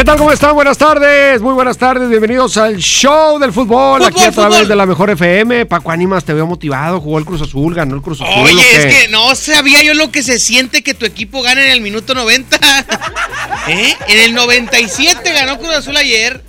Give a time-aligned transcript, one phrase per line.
[0.00, 0.16] ¿Qué tal?
[0.16, 0.54] ¿Cómo están?
[0.54, 4.68] Buenas tardes, muy buenas tardes, bienvenidos al show del fútbol, aquí a través fútbol.
[4.68, 5.66] de la mejor FM.
[5.66, 8.32] Paco Ánimas te veo motivado, jugó el Cruz Azul, ganó el Cruz Azul.
[8.34, 11.66] ¿o Oye, es que no sabía yo lo que se siente que tu equipo gane
[11.66, 12.56] en el minuto 90.
[13.68, 13.94] ¿Eh?
[14.08, 16.42] En el 97 ganó Cruz Azul ayer.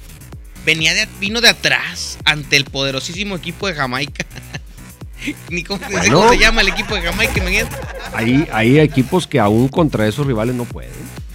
[0.66, 4.26] Venía de, vino de atrás ante el poderosísimo equipo de Jamaica.
[5.50, 6.22] Ni cómo, Bueno.
[6.22, 7.76] cómo se llama el equipo de Jamaica, imagínate.
[8.14, 10.94] Hay, hay equipos que aún contra esos rivales no pueden.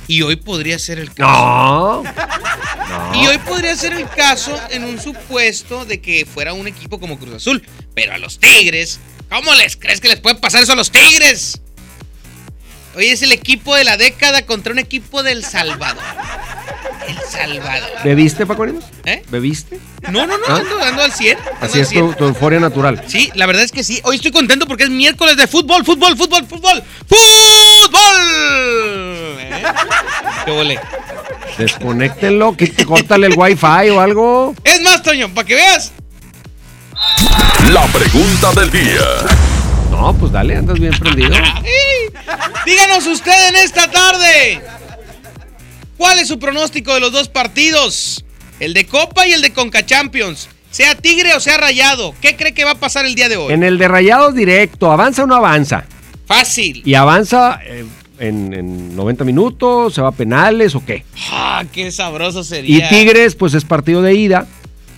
[0.08, 2.02] Y hoy podría ser el caso.
[2.04, 3.14] No.
[3.14, 7.18] Y hoy podría ser el caso en un supuesto de que fuera un equipo como
[7.18, 7.66] Cruz Azul.
[7.94, 11.60] Pero a los Tigres, ¿cómo les crees que les puede pasar eso a los Tigres?
[12.94, 16.02] Hoy es el equipo de la década contra un equipo del Salvador.
[17.08, 17.90] El Salvador.
[18.02, 18.84] ¿Bebiste, Paco Ánimas?
[19.04, 19.22] ¿Eh?
[19.28, 19.78] ¿Bebiste?
[20.10, 20.56] No, no, no, ¿Ah?
[20.56, 21.36] ando, ando al 100.
[21.38, 22.06] ando Así al es 100.
[22.08, 23.02] tu, tu euforia natural.
[23.06, 24.00] Sí, la verdad es que sí.
[24.04, 27.16] Hoy estoy contento porque es miércoles de fútbol, fútbol, fútbol, fútbol, fútbol.
[29.40, 29.62] ¿Eh?
[30.44, 30.80] ¿Qué volé?
[31.58, 34.54] Desconéctenlo, que córtale el wifi o algo.
[34.64, 35.92] Es más, Toño, para que veas.
[37.70, 39.06] La pregunta del día.
[39.90, 41.34] No, pues dale, andas bien prendido.
[42.66, 44.60] Díganos usted en esta tarde.
[45.96, 48.24] ¿Cuál es su pronóstico de los dos partidos?
[48.60, 50.48] El de Copa y el de Conca Champions.
[50.70, 52.14] Sea Tigre o sea Rayado.
[52.20, 53.52] ¿Qué cree que va a pasar el día de hoy?
[53.52, 55.86] En el de rayados directo, ¿avanza o no avanza?
[56.26, 56.82] Fácil.
[56.84, 57.84] ¿Y avanza eh,
[58.18, 59.94] en, en 90 minutos?
[59.94, 61.04] ¿Se va a penales o qué?
[61.30, 62.88] Ah, qué sabroso Y sería.
[62.88, 64.46] Tigres, pues es partido de ida.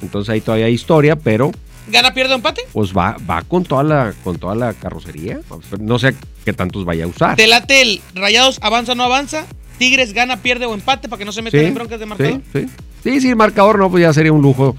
[0.03, 1.51] Entonces ahí todavía hay historia, pero
[1.89, 2.63] ¿Gana, pierde o empate?
[2.73, 5.41] pues va, va con toda la, con toda la carrocería.
[5.81, 7.37] No sé qué tantos vaya a usar.
[7.37, 9.47] ¿Te late el Rayados avanza o no avanza?
[9.79, 12.41] Tigres gana, pierde o empate para que no se metan Sí, en broncas de marcador.
[12.53, 12.67] sí,
[13.05, 13.21] sí.
[13.21, 14.77] Sí, marcador no, pues ya sería un lujo.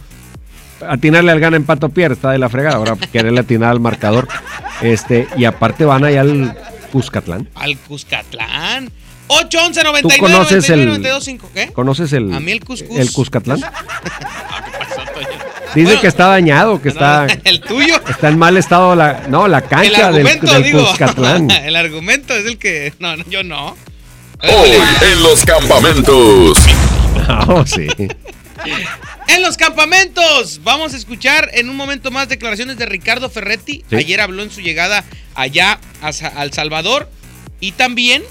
[0.87, 2.75] Atinarle al gana empate o pierde, está de la fregada.
[2.77, 4.27] Ahora quererle atinar al marcador.
[4.81, 6.55] Este, y aparte van allá al
[6.91, 7.49] Cuscatlán.
[7.55, 8.91] Al Cuscatlán.
[9.27, 11.49] 8, 11, 99, ¿Tú conoces 99, el- 92, 5.
[11.53, 11.67] ¿Qué?
[11.73, 12.97] ¿Conoces el, A mí el cuscús.
[12.97, 13.59] el Cuscatlán?
[13.61, 15.27] Pasó, Toño.
[15.75, 18.01] Dice Bueno, que está dañado, que está, no, el tuyo.
[18.09, 20.85] está en mal estado la, no, la El cancha del, argumento, del digo.
[20.87, 21.51] Cuscatlán.
[21.65, 22.91] el argumento es el que.
[22.97, 23.77] No, no, yo no.
[24.41, 24.69] Hoy
[25.11, 26.57] en los campamentos.
[27.27, 27.87] No, sí.
[29.29, 33.83] En los campamentos, vamos a escuchar en un momento más declaraciones de Ricardo Ferretti.
[33.87, 33.95] Sí.
[33.95, 35.03] Ayer habló en su llegada
[35.35, 37.07] allá a al Salvador.
[37.59, 38.23] Y también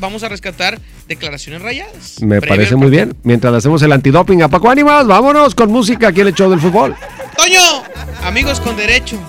[0.00, 2.20] vamos a rescatar declaraciones rayadas.
[2.20, 3.16] Me Previo parece muy bien.
[3.22, 6.60] Mientras hacemos el antidoping a Paco Ánimas, vámonos con música aquí en el show del
[6.60, 6.96] fútbol.
[7.36, 7.84] Toño,
[8.24, 9.20] amigos con derecho.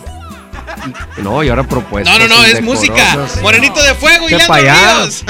[1.17, 2.17] No, y ahora propuestas.
[2.17, 3.17] No, no, no, es música.
[3.41, 4.55] Morenito de Fuego y Leandro.
[4.55, 5.23] Ríos.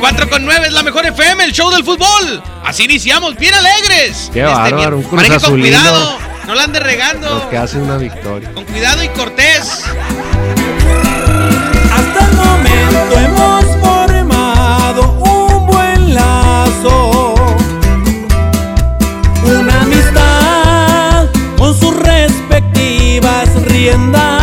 [0.00, 2.42] 4 con 9 es la mejor FM, el show del fútbol.
[2.64, 4.30] Así iniciamos, bien alegres.
[4.32, 7.48] Qué este bárbaro, un Cruz con cuidado, no la ande regando.
[7.48, 8.50] Que hacen una victoria.
[8.52, 9.84] Con cuidado y cortés.
[11.92, 17.34] Hasta el momento hemos formado un buen lazo,
[19.44, 24.33] una amistad con sus respectivas riendas.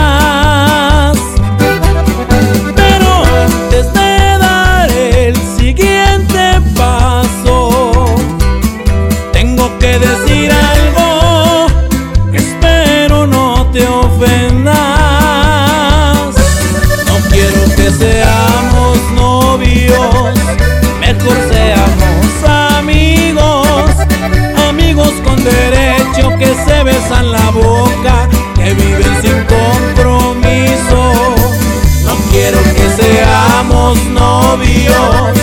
[34.52, 35.38] novios,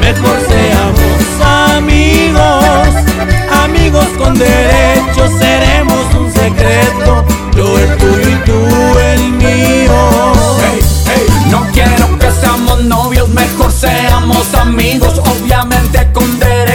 [0.00, 2.94] mejor seamos amigos,
[3.62, 7.24] amigos con derechos, seremos un secreto,
[7.54, 10.32] yo el tuyo y tú el mío.
[10.62, 16.07] Hey, hey, no quiero que seamos novios, mejor seamos amigos, obviamente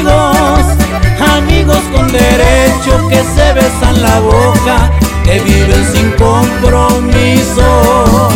[0.00, 0.66] amigos
[1.36, 4.90] Amigos con derecho que se besan la boca
[5.24, 8.28] Que viven sin compromiso.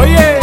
[0.00, 0.38] Oye,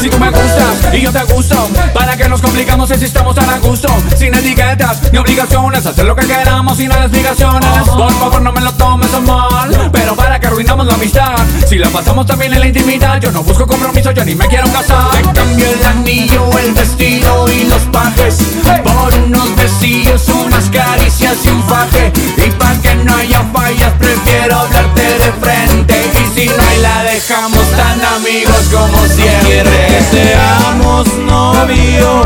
[0.00, 3.50] si tú me gustas y yo te gusto ¿Para que nos complicamos si estamos tan
[3.50, 3.88] a gusto?
[4.16, 8.62] Sin etiquetas ni obligaciones Hacer lo que queramos sin las explicaciones Por favor no me
[8.62, 11.36] lo tomes a mal Pero para que arruinamos la amistad
[11.68, 14.66] Si la pasamos también en la intimidad Yo no busco compromiso, yo ni me quiero
[14.72, 15.10] casar.
[15.10, 18.38] Te cambio el anillo, el vestido y los pajes
[18.82, 22.12] Por unos besillos, unas caricias y un faje.
[22.36, 26.10] Y para que no haya fallas prefiero hablarte de frente.
[26.20, 29.86] Y si no hay la dejamos tan amigos como siempre.
[29.88, 32.21] Que seamos novios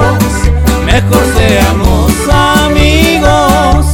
[0.84, 3.87] Mejor seamos amigos.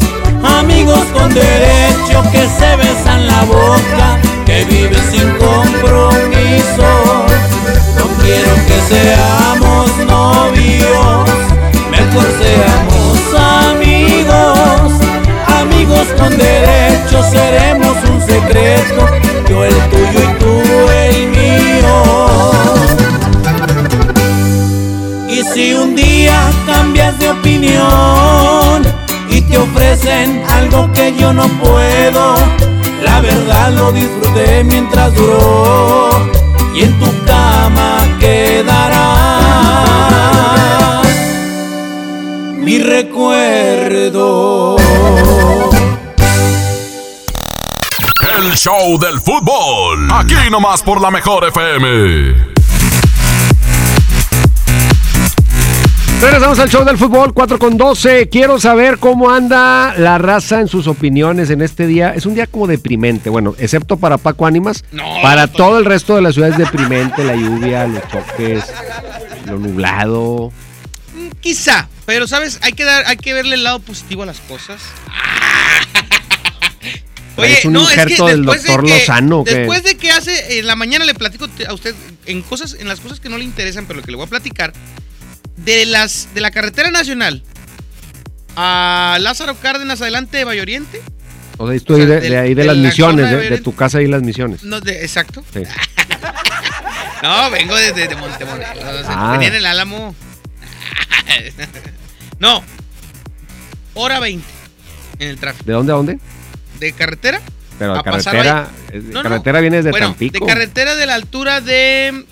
[0.42, 6.88] Amigos con derecho que se besan la boca Que viven sin compromiso.
[7.96, 11.28] No quiero que seamos novios
[11.90, 13.18] Mejor seamos
[13.70, 14.92] amigos.
[15.60, 19.06] Amigos con derecho seremos un secreto
[19.48, 22.61] Yo el tuyo y tú el mío
[25.54, 28.82] si un día cambias de opinión
[29.28, 32.36] y te ofrecen algo que yo no puedo,
[33.02, 36.10] la verdad lo disfruté mientras duró
[36.74, 39.02] y en tu cama quedará
[42.56, 44.76] mi recuerdo.
[48.38, 50.10] El show del fútbol.
[50.12, 52.52] Aquí nomás por la mejor FM.
[56.22, 58.28] Regresamos al show del fútbol 4 con 12.
[58.28, 62.14] Quiero saber cómo anda la raza en sus opiniones en este día.
[62.14, 64.84] Es un día como deprimente, bueno, excepto para Paco Ánimas.
[64.92, 68.62] No, para todo el resto de la ciudad es deprimente, la lluvia, los choques,
[69.46, 70.52] lo nublado.
[71.40, 74.80] Quizá, pero sabes, hay que dar, hay que verle el lado positivo a las cosas.
[77.34, 79.42] Traes un injerto del de doctor que- Lozano.
[79.44, 81.96] Después de que hace en la mañana le platico a usted
[82.26, 84.30] en cosas, en las cosas que no le interesan, pero lo que le voy a
[84.30, 84.72] platicar
[85.64, 87.42] de las de la carretera nacional
[88.56, 91.00] a Lázaro Cárdenas adelante de Valle Oriente.
[91.58, 94.06] O sea, estoy O sea, de, ahí de, las la misiones, de, tu casa y
[94.06, 94.62] las misiones.
[94.64, 95.44] No, exacto.
[95.52, 95.62] Sí.
[97.22, 99.06] No, vengo desde de Montemorelos.
[99.06, 99.30] Ah.
[99.34, 100.12] Venía en el Álamo.
[102.40, 102.64] no.
[103.94, 104.44] Hora 20
[105.20, 105.64] en el tráfico.
[105.64, 106.18] ¿De dónde a dónde?
[106.80, 107.40] ¿De carretera?
[107.78, 109.28] Pero A carretera, eh, No, no.
[109.28, 110.44] carretera viene desde bueno, Tampico.
[110.44, 112.24] de carretera de la altura de.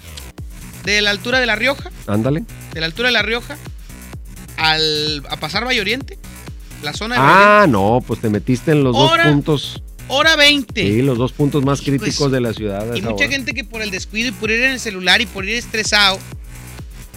[0.85, 1.91] De la altura de La Rioja.
[2.07, 2.45] Ándale.
[2.73, 3.57] De la altura de La Rioja.
[4.57, 6.19] Al, a pasar Valle Oriente.
[6.83, 9.83] La zona de Ah, no, pues te metiste en los Hora dos puntos.
[10.09, 10.83] Hora 20.
[10.83, 12.85] Sí, los dos puntos más Hijo críticos de la ciudad.
[12.95, 13.29] y mucha hora.
[13.29, 16.19] gente que por el descuido y por ir en el celular y por ir estresado.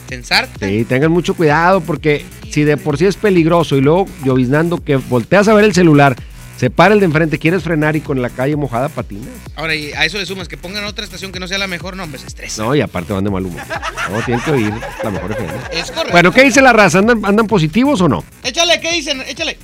[0.07, 0.67] Pensarte.
[0.69, 4.97] Sí, tengan mucho cuidado porque si de por sí es peligroso y luego lloviznando que
[4.97, 6.15] volteas a ver el celular,
[6.63, 9.27] se para el de enfrente, quieres frenar y con la calle mojada patinas.
[9.57, 11.97] Ahora, y a eso le sumas que pongan otra estación que no sea la mejor,
[11.97, 12.63] no, hombre, se estresa.
[12.63, 13.61] No, y aparte van de mal humor.
[14.09, 15.53] No, tienen que oír la mejor FM.
[15.73, 16.11] Es correcto.
[16.13, 16.99] Bueno, ¿qué dice la raza?
[16.99, 18.23] ¿Andan, andan positivos o no?
[18.45, 19.21] Échale, ¿qué dicen?
[19.27, 19.57] Échale.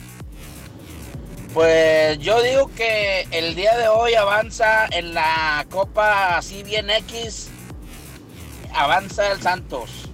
[1.53, 7.47] Pues yo digo que el día de hoy avanza en la Copa así bien X,
[8.75, 10.09] avanza el Santos.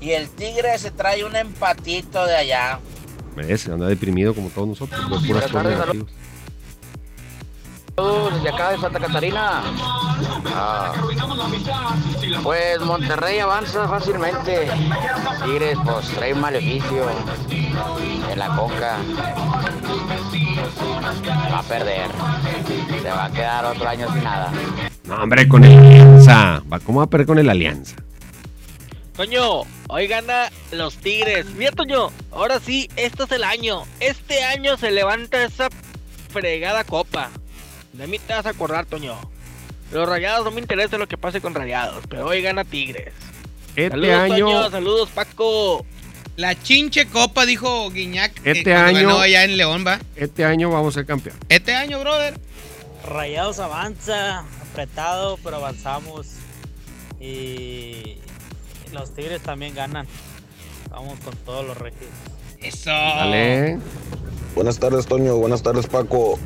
[0.00, 2.80] Y el Tigre se trae un empatito de allá.
[3.36, 3.68] ¿Ves?
[3.68, 5.00] Anda deprimido como todos nosotros.
[5.00, 6.12] ve puras Buenas cosas negativas.
[7.94, 9.62] Saludos desde acá de Santa Catarina.
[10.54, 10.92] Ah,
[12.42, 14.68] pues Monterrey avanza fácilmente.
[15.44, 17.06] Tigres, pues trae un maleficio
[18.30, 18.98] en la coca.
[21.52, 22.10] Va a perder.
[23.02, 24.50] Se va a quedar otro año sin nada.
[25.04, 26.62] No, hombre, con el Alianza.
[26.86, 27.96] ¿Cómo va a perder con el Alianza?
[29.16, 31.46] Toño, hoy gana los Tigres.
[31.50, 33.82] Mira, Toño, ahora sí, este es el año.
[34.00, 35.68] Este año se levanta esa
[36.30, 37.30] fregada copa.
[37.92, 39.18] De mí te vas a acordar, Toño.
[39.90, 43.12] Los rayados no me interesa lo que pase con rayados, pero hoy gana Tigres.
[43.76, 45.84] Este saludos, año, Toño, saludos, Paco.
[46.36, 48.40] La chinche copa, dijo Guiñac.
[48.46, 50.00] Este año- ganó allá en León, va.
[50.16, 51.36] este año vamos a ser campeón.
[51.50, 52.40] Este año, brother.
[53.06, 56.28] Rayados avanza, apretado, pero avanzamos.
[57.20, 58.16] Y
[58.92, 60.06] los Tigres también ganan.
[60.90, 62.10] Vamos con todos los regios.
[62.60, 62.90] Eso.
[62.90, 63.78] Dale.
[64.54, 65.36] Buenas tardes, Toño.
[65.36, 66.38] Buenas tardes, Paco.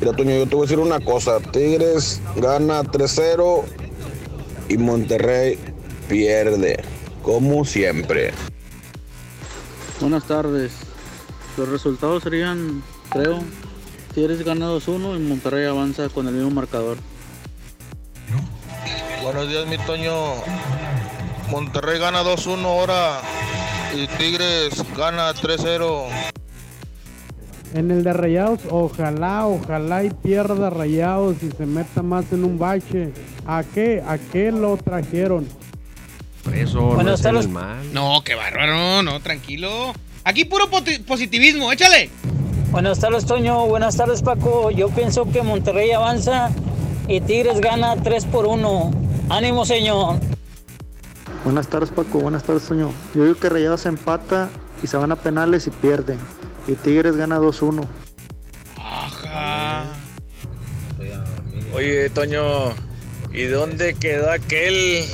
[0.00, 1.40] Mira, Toño, yo te voy a decir una cosa.
[1.40, 3.64] Tigres gana 3-0
[4.68, 5.58] y Monterrey
[6.08, 6.82] pierde,
[7.22, 8.32] como siempre.
[10.00, 10.72] Buenas tardes.
[11.56, 13.40] Los resultados serían, creo,
[14.14, 16.98] Tigres gana 2-1 y Monterrey avanza con el mismo marcador.
[19.22, 20.12] Buenos días, mi Toño.
[21.50, 23.20] Monterrey gana 2-1 ahora
[23.94, 26.04] y Tigres gana 3-0.
[27.74, 32.58] En el de Rayados, ojalá, ojalá y pierda Rayados y se meta más en un
[32.58, 33.12] bache.
[33.46, 34.02] ¿A qué?
[34.06, 35.46] ¿A qué lo trajeron?
[36.44, 37.92] Por eso Bueno, no los- mal.
[37.92, 39.92] No, qué bárbaro, no, tranquilo.
[40.24, 40.68] Aquí puro
[41.06, 42.10] positivismo, échale.
[42.70, 43.66] Buenas tardes, Toño.
[43.66, 44.70] Buenas tardes, Paco.
[44.70, 46.50] Yo pienso que Monterrey avanza
[47.08, 48.90] y Tigres gana 3 por 1.
[49.30, 50.16] Ánimo, señor.
[51.44, 52.20] Buenas tardes, Paco.
[52.20, 52.90] Buenas tardes, Toño.
[53.14, 54.48] Yo digo que Rayados empata
[54.82, 56.18] y se van a penales y pierden.
[56.66, 57.86] Y Tigres gana 2-1.
[61.74, 62.72] Oye, Toño,
[63.32, 65.04] ¿y dónde quedó aquel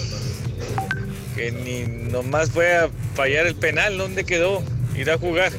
[1.35, 3.99] que ni nomás fue a fallar el penal?
[3.99, 4.63] ¿Dónde quedó?
[4.95, 5.53] Ir a jugar.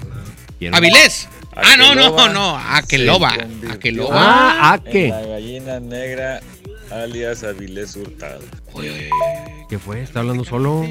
[0.72, 1.28] Avilés.
[1.54, 2.58] Ah, no, no, Aqueloba no.
[2.58, 3.34] Aqueloba.
[3.72, 4.14] Aqueloba.
[4.14, 5.08] Ah, ¿a qué?
[5.08, 6.42] en La gallina negra,
[6.92, 8.42] alias Avilés Hurtado.
[9.70, 10.02] ¿Qué fue?
[10.02, 10.86] ¿Está hablando solo?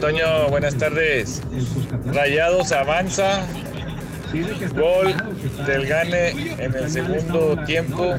[0.00, 1.42] Toño, buenas tardes.
[2.06, 3.46] Rayados avanza.
[4.74, 5.14] Gol
[5.66, 8.14] del Gane en el segundo tiempo.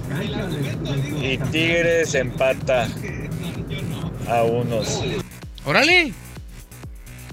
[1.21, 2.87] Y Tigres empata
[4.27, 5.01] a unos.
[5.65, 6.13] Órale.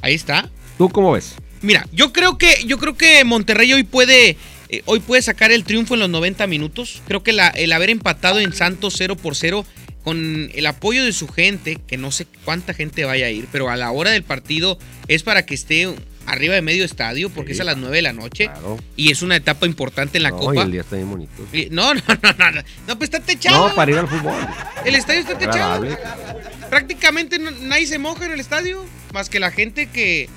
[0.03, 0.49] Ahí está.
[0.79, 1.37] ¿Tú cómo ves?
[1.62, 4.39] Mira, yo creo que yo creo que Monterrey hoy puede
[4.71, 7.03] eh, hoy puede sacar el triunfo en los 90 minutos.
[7.07, 9.65] Creo que la- el haber empatado en Santos 0 por 0
[10.05, 13.69] con el apoyo de su gente, que no sé cuánta gente vaya a ir, pero
[13.69, 15.95] a la hora del partido es para que esté
[16.27, 18.49] arriba de medio estadio porque es a las 9 de la noche
[18.97, 20.62] y es una etapa importante en la No, y copa.
[20.62, 21.33] el día está bien bonito.
[21.71, 23.69] No, no, no, no, no, no, pues está techado.
[23.69, 24.35] No, para ir al fútbol.
[24.85, 25.83] El estadio está techado.
[25.83, 25.99] Agradable.
[26.71, 30.29] Prácticamente no- nadie se moja en el estadio, más que la gente que,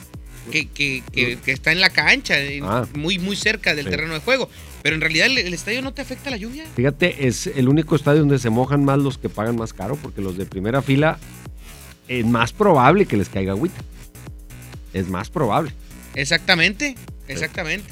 [0.51, 2.85] que, que- que- que está en la cancha, Ah.
[2.95, 3.91] muy, muy cerca del Sí.
[3.91, 4.49] terreno de juego.
[4.81, 6.65] Pero en realidad el, el estadio no te afecta la lluvia.
[6.75, 10.21] Fíjate, es el único estadio donde se mojan más los que pagan más caro, porque
[10.21, 11.17] los de primera fila
[12.07, 13.79] es más probable que les caiga agüita.
[14.93, 15.71] Es más probable.
[16.15, 16.95] Exactamente,
[17.27, 17.89] exactamente.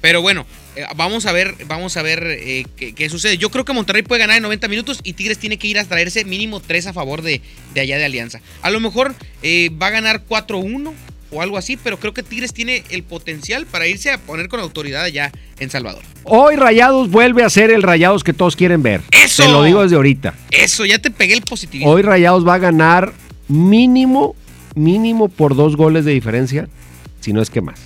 [0.00, 3.36] Pero bueno, eh, vamos a ver, vamos a ver eh, qué, qué sucede.
[3.38, 5.84] Yo creo que Monterrey puede ganar en 90 minutos y Tigres tiene que ir a
[5.84, 7.40] traerse mínimo 3 a favor de,
[7.74, 8.40] de allá de Alianza.
[8.62, 10.92] A lo mejor eh, va a ganar 4-1
[11.30, 14.60] o algo así, pero creo que Tigres tiene el potencial para irse a poner con
[14.60, 16.02] autoridad allá en Salvador.
[16.24, 19.02] Hoy Rayados vuelve a ser el Rayados que todos quieren ver.
[19.10, 19.42] ¡Eso!
[19.42, 20.34] Te lo digo desde ahorita.
[20.50, 21.92] Eso, ya te pegué el positivismo.
[21.92, 23.12] Hoy Rayados va a ganar
[23.48, 24.36] mínimo,
[24.74, 26.68] mínimo por dos goles de diferencia,
[27.20, 27.80] si no es que más.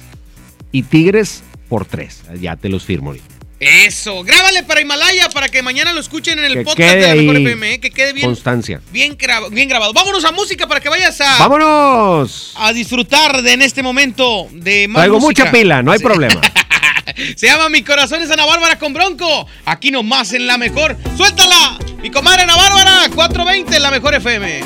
[0.70, 2.22] Y Tigres por tres.
[2.40, 3.10] Ya te los firmo.
[3.10, 3.31] ahorita.
[3.64, 7.08] Eso, grábale para Himalaya para que mañana lo escuchen en el Que podcast quede de
[7.14, 7.80] la Mejor FM, ¿eh?
[7.80, 8.80] que quede bien, Constancia.
[8.90, 9.92] bien, graba- bien grabado.
[9.92, 12.54] Vámonos a música para que vayas a, ¡Vámonos!
[12.56, 15.44] a disfrutar de en este momento de más Traigo música.
[15.44, 16.04] mucha pila, no hay Sí.
[16.04, 16.40] problema.
[17.36, 19.46] Se llama Mi corazón es Ana Bárbara con Bronco.
[19.64, 20.96] Aquí nomás en la mejor.
[21.16, 21.78] ¡Suéltala!
[22.02, 24.60] Mi comadre Ana Bárbara, 420 en la mejor FM.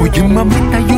[0.00, 0.97] Oye mamita, yo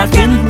[0.00, 0.49] akin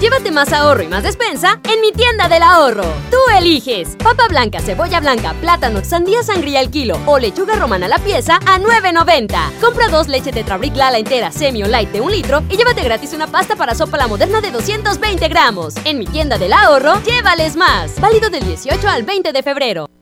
[0.00, 2.84] Llévate más ahorro y más despensa en mi tienda del ahorro.
[3.10, 7.90] Tú eliges papa blanca, cebolla blanca, plátano, sandía sangría al kilo o lechuga romana a
[7.90, 9.60] la pieza a 9.90.
[9.60, 13.12] Compra dos leche Tetrabric Lala entera semi o light de un litro y llévate gratis
[13.12, 15.74] una pasta para sopa la moderna de 220 gramos.
[15.84, 18.00] En mi tienda del ahorro, llévales más.
[18.00, 19.86] Válido del 18 al 20 de febrero.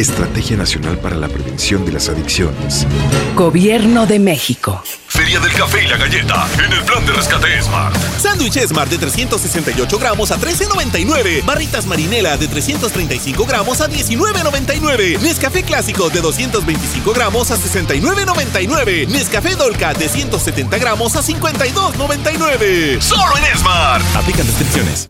[0.00, 2.86] Estrategia Nacional para la Prevención de las Adicciones.
[3.36, 4.82] Gobierno de México.
[5.06, 7.94] Feria del Café y la Galleta en el plan de rescate Smart.
[8.18, 11.44] Sándwich Smart de 368 gramos a 13.99.
[11.44, 15.20] Barritas Marinela de 335 gramos a 19.99.
[15.20, 19.06] Nescafé Clásico de 225 gramos a 69.99.
[19.08, 23.02] Nescafé Dolca de 170 gramos a 52.99.
[23.02, 24.02] Solo en Smart.
[24.16, 25.09] Aplican restricciones.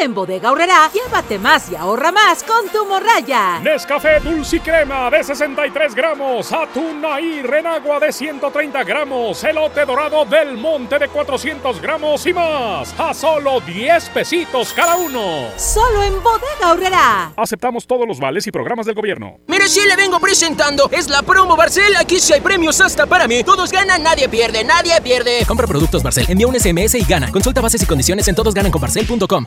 [0.00, 3.60] Ahora en Bodega Aurrera, llévate más y ahorra más con tu morraya.
[3.60, 10.24] Nescafé Dulce y Crema de 63 gramos, atún y renagua de 130 gramos, elote dorado
[10.24, 15.48] del monte de 400 gramos y más, a solo 10 pesitos cada uno.
[15.58, 17.32] Solo en Bodega Aurrera.
[17.36, 19.36] Aceptamos todos los vales y programas del gobierno.
[19.48, 20.88] Mire, sí le vengo presentando.
[20.90, 21.94] Es la promo Barcel.
[21.96, 23.44] Aquí sí hay premios hasta para mí.
[23.44, 25.44] Todos ganan, nadie pierde, nadie pierde.
[25.46, 27.30] Compra productos Barcel, envía un SMS y gana.
[27.30, 29.46] Consulta bases y condiciones en todosgananconbarcel.com.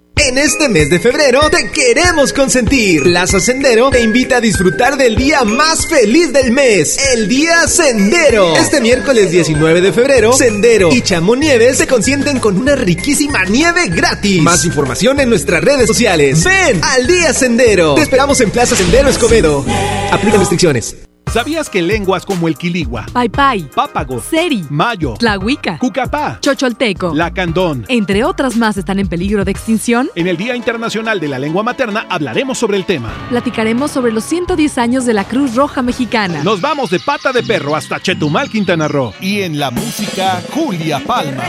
[0.17, 3.03] En este mes de febrero te queremos consentir.
[3.03, 8.55] Plaza Sendero te invita a disfrutar del día más feliz del mes, el Día Sendero.
[8.55, 14.41] Este miércoles 19 de febrero, Sendero y Chamonieves se consienten con una riquísima nieve gratis.
[14.41, 16.43] Más información en nuestras redes sociales.
[16.43, 17.95] Ven al Día Sendero.
[17.95, 19.65] Te esperamos en Plaza Sendero Escobedo.
[20.11, 20.95] Aplica restricciones.
[21.31, 28.25] ¿Sabías que lenguas como el quiligua, Paipai, pápago, Seri, mayo, Tlahuica, cucapá, Chocholteco, lacandón, entre
[28.25, 30.09] otras más están en peligro de extinción?
[30.15, 33.13] En el Día Internacional de la Lengua Materna hablaremos sobre el tema.
[33.29, 36.43] Platicaremos sobre los 110 años de la Cruz Roja Mexicana.
[36.43, 39.13] Nos vamos de pata de perro hasta Chetumal, Quintana Roo.
[39.21, 41.45] Y en la música, Julia Palma.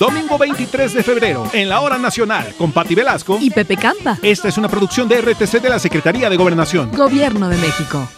[0.00, 4.18] Domingo 23 de febrero, en la Hora Nacional, con Patti Velasco y Pepe Campa.
[4.20, 6.90] Esta es una producción de RTC de la Secretaría de Gobernación.
[6.90, 8.08] Gobierno de México.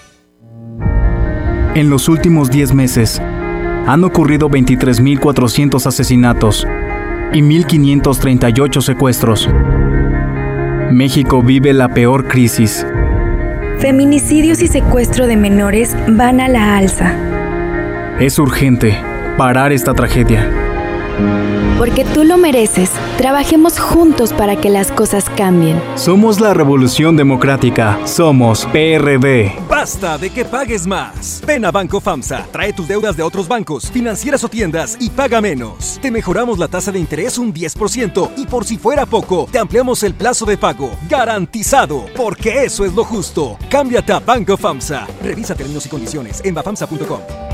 [1.75, 3.23] En los últimos 10 meses
[3.87, 6.67] han ocurrido 23.400 asesinatos,
[7.33, 9.49] y 1.538 secuestros.
[10.91, 12.85] México vive la peor crisis.
[13.79, 17.15] Feminicidios y secuestro de menores van a la alza.
[18.19, 18.99] Es urgente
[19.39, 20.51] parar esta tragedia.
[21.81, 22.91] Porque tú lo mereces.
[23.17, 25.81] Trabajemos juntos para que las cosas cambien.
[25.95, 27.99] Somos la Revolución Democrática.
[28.07, 29.55] Somos PRD.
[29.67, 31.41] Basta de que pagues más.
[31.47, 35.41] Ven a Banco FAMSA, trae tus deudas de otros bancos, financieras o tiendas y paga
[35.41, 35.99] menos.
[36.03, 40.03] Te mejoramos la tasa de interés un 10% y por si fuera poco, te ampliamos
[40.03, 40.91] el plazo de pago.
[41.09, 43.57] Garantizado, porque eso es lo justo.
[43.71, 45.07] Cámbiate a Banco FAMSA.
[45.23, 47.50] Revisa términos y condiciones en bafamsa.com.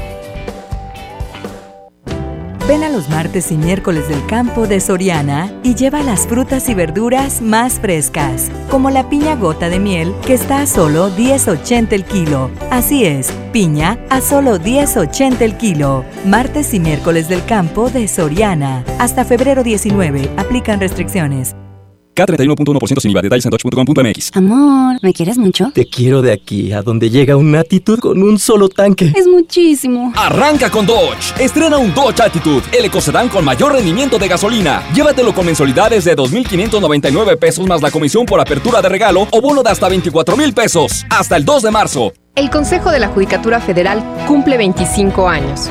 [2.68, 6.74] Ven a los martes y miércoles del campo de Soriana y lleva las frutas y
[6.74, 12.04] verduras más frescas, como la piña gota de miel que está a solo 10.80 el
[12.04, 12.50] kilo.
[12.72, 16.04] Así es, piña a solo 10.80 el kilo.
[16.24, 18.82] Martes y miércoles del campo de Soriana.
[18.98, 20.32] Hasta febrero 19.
[20.36, 21.54] Aplican restricciones.
[22.16, 23.22] K31.1% sin IVA.
[23.22, 24.30] Detalles en dodge.com.mx.
[24.34, 25.70] Amor, ¿me quieres mucho?
[25.72, 29.12] Te quiero de aquí a donde llega una Attitude con un solo tanque.
[29.14, 30.12] Es muchísimo.
[30.16, 31.34] Arranca con Dodge.
[31.38, 34.82] Estrena un Dodge Attitude, el ecocedán con mayor rendimiento de gasolina.
[34.94, 39.62] Llévatelo con mensualidades de 2.599 pesos más la comisión por apertura de regalo o bono
[39.62, 41.04] de hasta 24 mil pesos.
[41.10, 42.12] Hasta el 2 de marzo.
[42.34, 45.70] El Consejo de la Judicatura Federal cumple 25 años.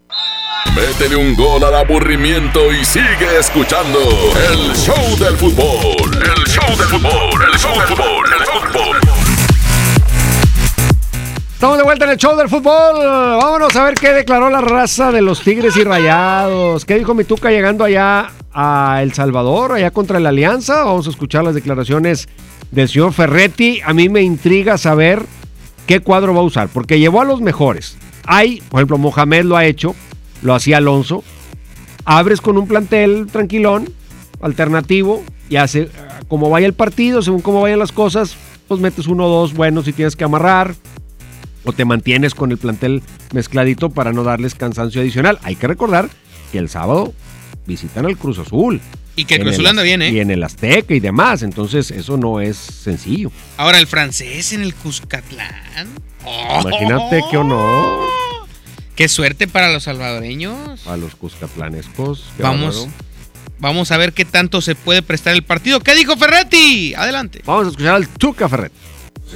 [0.69, 3.99] Métele un gol al aburrimiento y sigue escuchando
[4.49, 6.11] el show del fútbol.
[6.13, 8.97] El show del fútbol, el show del fútbol, el fútbol.
[11.53, 13.05] Estamos de vuelta en el show del fútbol.
[13.05, 16.85] Vámonos a ver qué declaró la raza de los Tigres y Rayados.
[16.85, 20.85] ¿Qué dijo Mituca llegando allá a El Salvador, allá contra la Alianza?
[20.85, 22.29] Vamos a escuchar las declaraciones
[22.71, 23.81] del señor Ferretti.
[23.85, 25.25] A mí me intriga saber
[25.85, 27.97] qué cuadro va a usar, porque llevó a los mejores.
[28.25, 29.93] Hay, por ejemplo, Mohamed lo ha hecho,
[30.41, 31.23] lo hacía Alonso.
[32.05, 33.93] Abres con un plantel tranquilón,
[34.41, 35.89] alternativo, y hace
[36.27, 38.35] como vaya el partido, según cómo vayan las cosas,
[38.67, 40.75] pues metes uno o dos buenos si tienes que amarrar,
[41.63, 45.39] o te mantienes con el plantel mezcladito para no darles cansancio adicional.
[45.43, 46.09] Hay que recordar
[46.51, 47.13] que el sábado
[47.67, 48.81] visitan al Cruz Azul.
[49.15, 50.09] Y que el Cruz Azul anda bien, ¿eh?
[50.09, 53.31] Y en el Azteca y demás, entonces eso no es sencillo.
[53.57, 55.89] Ahora el francés en el Cuscatlán.
[56.61, 58.20] Imagínate qué honor
[58.95, 60.85] Qué suerte para los salvadoreños.
[60.87, 62.25] a los cuscatlanescos.
[62.39, 62.93] Vamos, bárbaro.
[63.59, 65.79] vamos a ver qué tanto se puede prestar el partido.
[65.79, 66.93] ¿Qué dijo Ferretti?
[66.95, 67.41] Adelante.
[67.45, 68.75] Vamos a escuchar al Tuca Ferretti.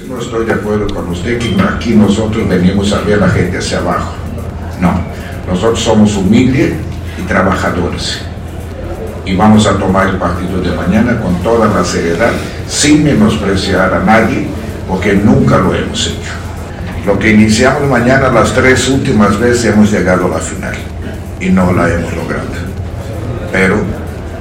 [0.08, 3.58] No estoy de acuerdo con usted que aquí nosotros venimos a ver a la gente
[3.58, 4.14] hacia abajo.
[4.78, 5.00] No,
[5.48, 6.74] nosotros somos humildes
[7.18, 8.20] y trabajadores.
[9.24, 12.30] Y vamos a tomar el partido de mañana con toda la seriedad,
[12.68, 14.46] sin menospreciar a nadie,
[14.86, 16.45] porque nunca lo hemos hecho.
[17.06, 20.74] Lo que iniciamos mañana, las tres últimas veces hemos llegado a la final
[21.40, 22.48] y no la hemos logrado.
[23.52, 23.76] Pero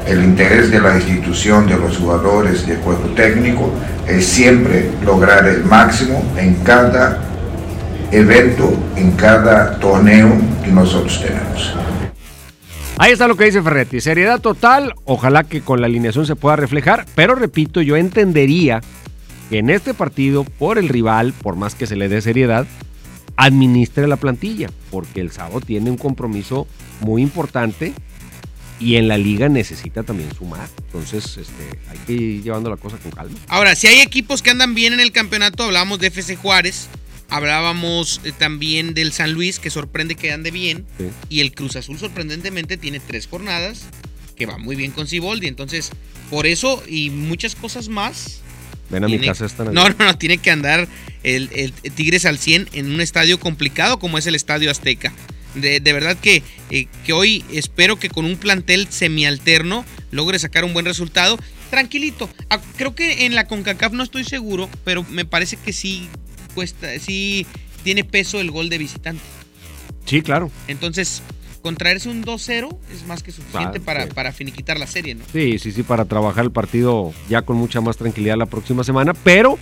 [0.08, 3.72] el interés de la institución, de los jugadores, del cuerpo técnico,
[4.08, 7.20] es siempre lograr el máximo en cada
[8.12, 10.30] evento, en cada torneo
[10.64, 11.76] que nosotros tenemos.
[12.98, 14.02] Ahí está lo que dice Ferretti.
[14.02, 14.96] Seriedad total.
[15.04, 17.06] Ojalá que con la alineación se pueda reflejar.
[17.14, 18.82] Pero repito, yo entendería
[19.50, 22.66] que en este partido, por el rival, por más que se le dé seriedad,
[23.38, 24.70] administre la plantilla.
[24.92, 26.68] Porque el sábado tiene un compromiso
[27.02, 27.94] muy importante
[28.80, 30.68] y en la liga necesita también sumar.
[30.88, 33.38] Entonces, este, hay que ir llevando la cosa con calma.
[33.48, 36.88] Ahora, si hay equipos que andan bien en el campeonato, hablábamos de FC Juárez,
[37.30, 41.06] hablábamos eh, también del San Luis, que sorprende que ande bien, Sí.
[41.30, 43.84] y el Cruz Azul sorprendentemente tiene tres jornadas,
[44.36, 45.92] que va muy bien con Ciboldi, entonces,
[46.30, 48.42] por eso y muchas cosas más.
[48.90, 49.96] Ven a mi casa esta No, Navidad.
[50.00, 50.88] no, no, tiene que andar
[51.24, 55.14] el, el Tigres al 100 en un estadio complicado como es el Estadio Azteca.
[55.56, 60.66] De, de verdad que, eh, que hoy espero que con un plantel semialterno logre sacar
[60.66, 61.38] un buen resultado.
[61.70, 62.30] Tranquilito.
[62.78, 66.08] Creo que en la CONCACAF no estoy seguro, pero me parece que sí
[66.54, 67.46] cuesta, sí
[67.84, 69.24] tiene peso el gol de visitante.
[70.06, 70.52] Sí, claro.
[70.68, 71.22] Entonces,
[71.66, 74.10] contraerse un 2-0 es más que suficiente Ah, para, sí.
[74.14, 75.26] para finiquitar la serie, ¿no?
[75.34, 79.16] Sí, sí, sí, para trabajar el partido ya con mucha más tranquilidad la próxima semana,
[79.16, 79.58] pero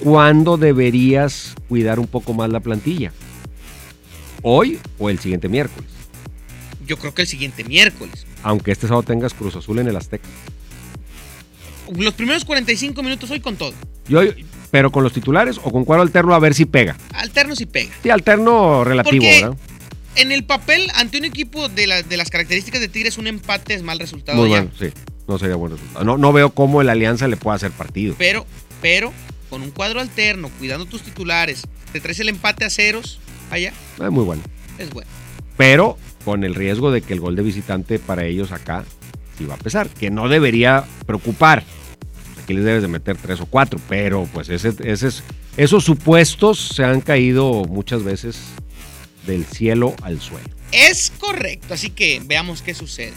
[0.00, 3.12] ¿cuándo deberías cuidar un poco más la plantilla?
[4.42, 5.88] ¿Hoy o el siguiente miércoles?
[6.84, 8.26] Yo creo que el siguiente miércoles.
[8.42, 10.28] Aunque este sábado tengas Cruz Azul en el Azteca.
[11.96, 13.72] los primeros 45 minutos hoy con todo.
[14.08, 14.20] Yo,
[14.72, 16.96] pero con los titulares o con cuadro alterno a ver si pega.
[17.12, 17.92] Alterno si pega.
[18.02, 19.56] Sí, alterno relativo, Porque ¿verdad?
[20.16, 23.74] En el papel, ante un equipo de, la- de las características de Tigres, un empate
[23.74, 24.60] es mal resultado Muy ya.
[24.62, 24.86] bueno, sí.
[25.26, 26.04] No sería buen resultado.
[26.04, 28.14] No, no veo cómo el Alianza le pueda hacer partido.
[28.18, 28.46] Pero,
[28.82, 29.12] pero,
[29.50, 33.18] con un cuadro alterno, cuidando tus titulares, te traes el empate a ceros
[33.50, 34.42] allá, Es muy bueno.
[34.78, 35.10] es bueno.
[35.56, 38.84] Pero con el riesgo de que el gol de visitante para ellos acá
[39.38, 39.88] sí va a pesar.
[39.88, 41.64] Que no debería preocupar.
[42.42, 43.80] Aquí les debes de meter tres o cuatro.
[43.88, 45.22] Pero pues ese, ese es-
[45.56, 48.38] esos supuestos se han caído muchas veces
[49.26, 50.48] del cielo al suelo.
[50.72, 53.12] Es correcto, así que veamos qué sucede.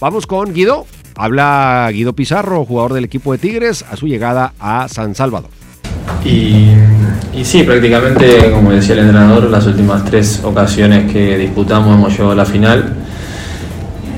[0.00, 0.86] Vamos con Guido.
[1.14, 5.48] Habla Guido Pizarro, jugador del equipo de Tigres, a su llegada a San Salvador.
[6.24, 6.68] Y,
[7.34, 12.32] y sí, prácticamente, como decía el entrenador, las últimas tres ocasiones que disputamos hemos llegado
[12.32, 12.94] a la final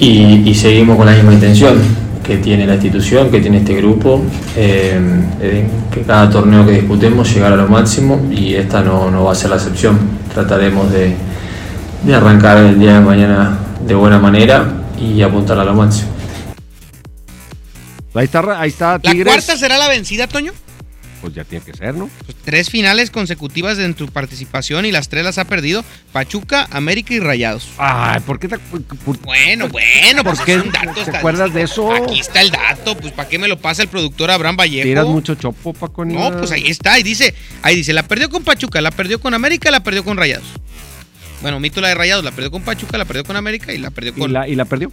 [0.00, 4.22] y, y seguimos con la misma intención que tiene la institución, que tiene este grupo,
[4.54, 5.00] eh,
[5.40, 9.32] eh, que cada torneo que disputemos llegar a lo máximo y esta no, no va
[9.32, 9.98] a ser la excepción.
[10.34, 11.16] Trataremos de,
[12.02, 16.10] de arrancar el día de mañana de buena manera y apuntar a lo máximo.
[18.12, 19.32] Ahí está, ahí está ¿La Tigres.
[19.32, 20.52] cuarta será la vencida, Toño?
[21.20, 22.09] Pues ya tiene que ser, ¿no?
[22.24, 27.14] Pues tres finales consecutivas en tu participación y las tres las ha perdido Pachuca, América
[27.14, 27.68] y Rayados.
[27.78, 28.57] Ay, ¿por qué te.?
[29.24, 31.92] Bueno, bueno, ¿Por pues qué es un dato te acuerdas de eso?
[31.92, 34.85] Aquí está el dato, pues ¿para qué me lo pasa el productor Abraham Vallejo?
[34.85, 36.04] Tiras mucho chopo, Paco.
[36.04, 39.35] No, pues ahí está, y dice, ahí dice, la perdió con Pachuca, la perdió con
[39.35, 40.46] América, la perdió con Rayados.
[41.42, 43.90] Bueno, mito la de Rayados, la perdió con Pachuca, la perdió con América y la
[43.90, 44.92] perdió ¿Y con, la, y la perdió?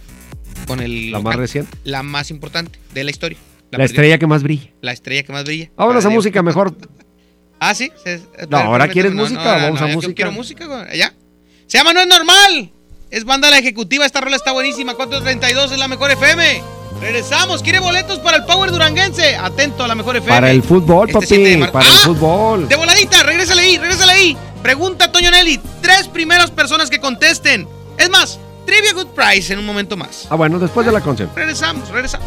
[0.66, 1.76] con el La más reciente.
[1.84, 3.38] La más importante de la historia.
[3.70, 4.70] La, estrella que más brilla.
[4.80, 5.70] La estrella que más brilla.
[5.76, 6.74] Vámonos a música mejor.
[7.58, 7.90] Ah, sí.
[8.50, 10.12] No, ¿ahora quieres no, música no, vamos a yo música?
[10.14, 11.14] quiero música, ya.
[11.66, 12.70] Se llama No es normal.
[13.10, 14.04] Es banda la ejecutiva.
[14.04, 14.92] Esta rola está buenísima.
[14.94, 16.62] 432 es la mejor FM.
[17.00, 17.62] Regresamos.
[17.62, 19.36] ¿Quiere boletos para el Power Duranguense?
[19.36, 20.34] Atento a la mejor FM.
[20.36, 21.72] Para el fútbol, Este 7 de papi.
[21.72, 22.00] Para el ¡Ah!
[22.04, 22.68] fútbol.
[22.68, 24.36] De voladita, regrésale ahí, regrésale ahí.
[24.62, 25.58] Pregunta Toño Nelly.
[25.80, 27.66] Tres primeras personas que contesten.
[27.96, 30.26] Es más, Trivia Good Price en un momento más.
[30.28, 31.30] Ah, bueno, después de la canción.
[31.34, 32.26] Regresamos, regresamos.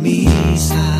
[0.00, 0.99] Camisa.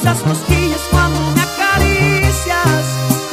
[0.00, 2.84] Esas cosquillas cuando me acaricias,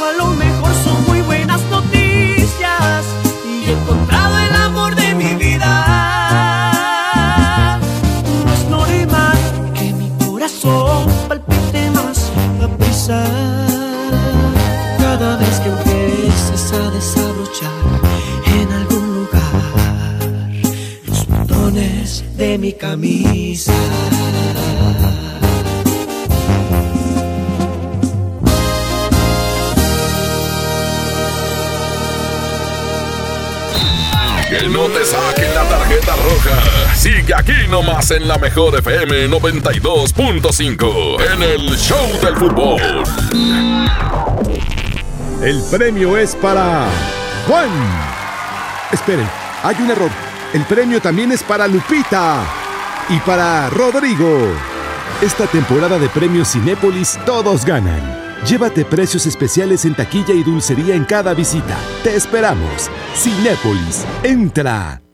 [0.01, 3.06] a lo mejor son muy buenas noticias
[3.45, 5.71] y he encontrado el amor de mi vida.
[8.41, 9.38] No es normal
[9.75, 12.32] que mi corazón palpite más
[12.63, 13.23] a prisa
[14.97, 17.71] cada vez que empieces a desabrochar
[18.60, 20.19] en algún lugar
[21.06, 23.73] los botones de mi camisa.
[35.06, 36.96] Saquen la tarjeta roja.
[36.96, 42.82] Sigue aquí nomás en la mejor FM 92.5 en el Show del Fútbol.
[45.44, 46.88] El premio es para
[47.48, 47.70] Juan.
[48.91, 49.30] Esperen,
[49.63, 50.12] hay un error.
[50.54, 52.44] El premio también es para Lupita
[53.10, 54.54] y para Rodrigo.
[55.22, 58.25] Esta temporada de premios Cinépolis todos ganan.
[58.48, 61.78] Llévate precios especiales en taquilla y dulcería en cada visita.
[62.04, 62.89] Te esperamos.
[63.15, 65.05] Cinépolis, entra.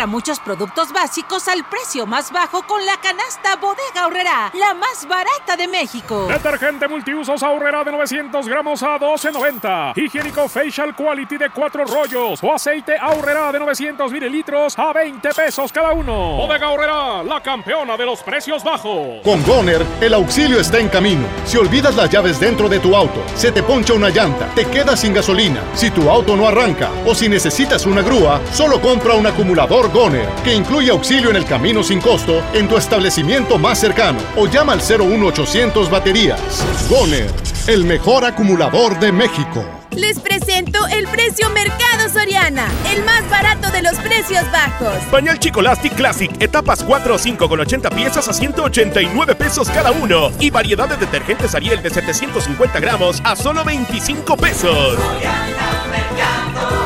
[0.00, 5.06] Encuentra muchos productos básicos al precio más bajo con la canasta Bodega Horrera, la más
[5.06, 6.26] barata de México.
[6.26, 9.92] Detergente multiusos ahorrera de 900 gramos a 12.90.
[9.98, 15.70] Higiénico Facial Quality de 4 rollos o aceite ahorrera de 900 mililitros a 20 pesos
[15.70, 16.36] cada uno.
[16.38, 19.20] Bodega Horrera, la campeona de los precios bajos.
[19.22, 21.26] Con Goner, el auxilio está en camino.
[21.44, 25.00] Si olvidas las llaves dentro de tu auto, se te poncha una llanta, te quedas
[25.00, 29.26] sin gasolina, si tu auto no arranca o si necesitas una grúa, solo compra un
[29.26, 34.18] acumulador Goner, que incluye auxilio en el camino sin costo en tu establecimiento más cercano
[34.36, 36.40] o llama al 01800 baterías.
[36.88, 37.30] Goner,
[37.66, 39.64] el mejor acumulador de México.
[39.96, 44.94] Les presento el precio Mercado Soriana, el más barato de los precios bajos.
[45.10, 50.30] Pañal Chicolastic Classic, etapas 4 o 5 con 80 piezas a 189 pesos cada uno.
[50.38, 54.96] Y variedad de detergentes Ariel de 750 gramos a solo 25 pesos.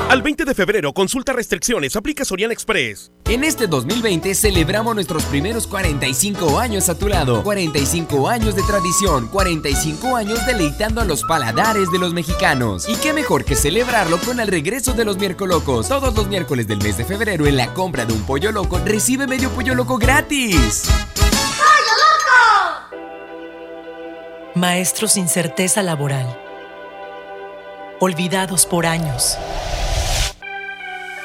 [0.09, 3.11] Al 20 de febrero, consulta restricciones, aplica Soriana Express.
[3.25, 7.43] En este 2020 celebramos nuestros primeros 45 años a tu lado.
[7.43, 12.87] 45 años de tradición, 45 años deleitando a los paladares de los mexicanos.
[12.87, 15.89] Y qué mejor que celebrarlo con el regreso de los miércoles locos.
[15.89, 19.27] Todos los miércoles del mes de febrero en la compra de un pollo loco recibe
[19.27, 20.85] medio pollo loco gratis.
[24.55, 26.39] Maestros sin certeza laboral.
[28.01, 29.39] Olvidados por años.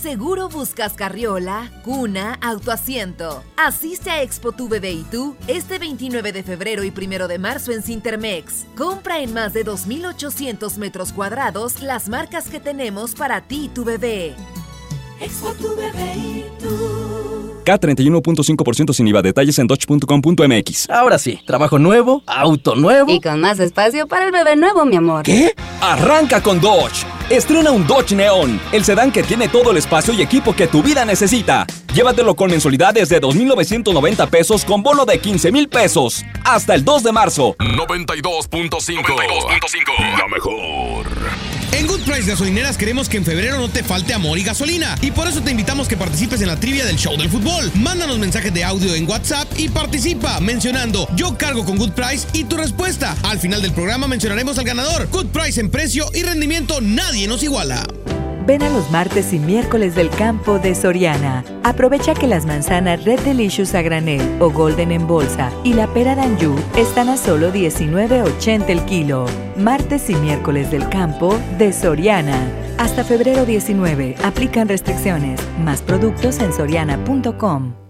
[0.00, 3.42] Seguro buscas carriola, cuna, autoasiento.
[3.58, 7.70] Asiste a Expo Tu Bebé y tú este 29 de febrero y 1 de marzo
[7.70, 8.64] en Cintermex.
[8.78, 13.84] Compra en más de 2.800 metros cuadrados las marcas que tenemos para ti y tu
[13.84, 14.34] bebé.
[15.20, 17.60] Expo tu bebé y tú.
[17.66, 19.20] K31.5% sin IVA.
[19.20, 20.88] Detalles en dodge.com.mx.
[20.88, 23.12] Ahora sí, trabajo nuevo, auto nuevo.
[23.12, 25.24] Y con más espacio para el bebé nuevo, mi amor.
[25.24, 25.54] ¿Qué?
[25.82, 27.04] Arranca con Dodge.
[27.30, 30.82] Estrena un Dodge Neon, el sedán que tiene todo el espacio y equipo que tu
[30.82, 31.64] vida necesita.
[31.94, 36.24] Llévatelo con mensualidades de 2.990 pesos con bono de 15,000 pesos.
[36.44, 37.56] Hasta el 2 de marzo.
[37.58, 40.16] 92.5.
[40.16, 41.06] La mejor.
[41.72, 44.96] En Good Price Gasolineras queremos que en febrero no te falte amor y gasolina.
[45.02, 47.72] Y por eso te invitamos que participes en la trivia del show del fútbol.
[47.74, 52.44] Mándanos mensajes de audio en WhatsApp y participa mencionando yo cargo con Good Price y
[52.44, 53.16] tu respuesta.
[53.24, 55.08] Al final del programa mencionaremos al ganador.
[55.10, 57.82] Good Price en precio y rendimiento nadie nos iguala.
[58.46, 61.44] Ven a los martes y miércoles del campo de Soriana.
[61.62, 66.14] Aprovecha que las manzanas Red Delicious a granel o Golden en bolsa y la pera
[66.14, 69.26] Danju están a solo 19.80 el kilo.
[69.56, 72.40] Martes y miércoles del campo de Soriana.
[72.78, 74.16] Hasta febrero 19.
[74.24, 75.40] Aplican restricciones.
[75.62, 77.89] Más productos en soriana.com.